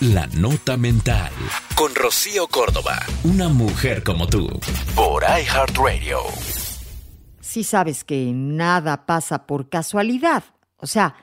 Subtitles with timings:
[0.00, 1.32] La Nota Mental.
[1.74, 2.98] Con Rocío Córdoba.
[3.24, 4.46] Una mujer como tú.
[4.94, 6.18] Por iHeartRadio.
[7.40, 10.44] Sí sabes que nada pasa por casualidad.
[10.76, 11.16] O sea,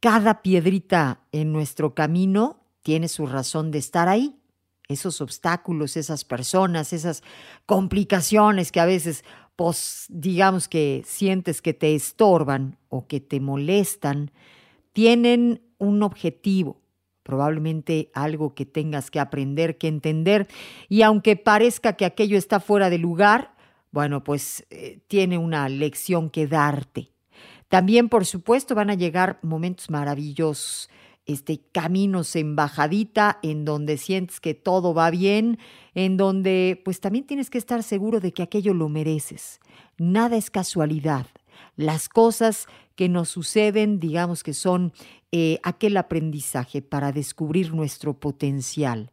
[0.00, 4.34] cada piedrita en nuestro camino tiene su razón de estar ahí.
[4.88, 7.22] Esos obstáculos, esas personas, esas
[7.66, 9.26] complicaciones que a veces,
[9.56, 14.30] pues, digamos que sientes que te estorban o que te molestan,
[14.94, 16.79] tienen un objetivo,
[17.30, 20.48] probablemente algo que tengas que aprender, que entender,
[20.88, 23.54] y aunque parezca que aquello está fuera de lugar,
[23.92, 27.12] bueno, pues eh, tiene una lección que darte.
[27.68, 30.90] También, por supuesto, van a llegar momentos maravillosos,
[31.24, 35.60] este, caminos en bajadita, en donde sientes que todo va bien,
[35.94, 39.60] en donde pues también tienes que estar seguro de que aquello lo mereces.
[39.98, 41.28] Nada es casualidad.
[41.76, 42.66] Las cosas
[42.96, 44.92] que nos suceden, digamos que son
[45.32, 49.12] eh, aquel aprendizaje para descubrir nuestro potencial,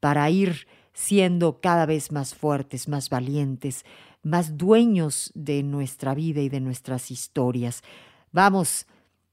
[0.00, 3.84] para ir siendo cada vez más fuertes, más valientes,
[4.22, 7.82] más dueños de nuestra vida y de nuestras historias.
[8.32, 8.86] Vamos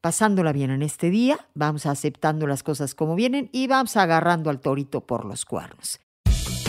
[0.00, 4.60] pasándola bien en este día, vamos aceptando las cosas como vienen y vamos agarrando al
[4.60, 5.98] torito por los cuernos.